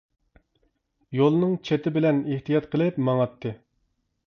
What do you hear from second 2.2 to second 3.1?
ئېھتىيات قىلىپ